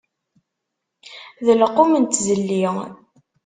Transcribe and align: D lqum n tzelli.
D 1.45 1.47
lqum 1.61 1.91
n 2.01 2.03
tzelli. 2.05 2.65